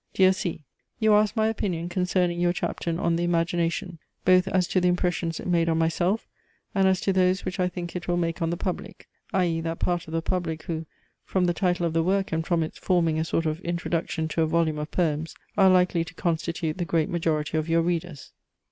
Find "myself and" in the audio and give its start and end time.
5.77-6.87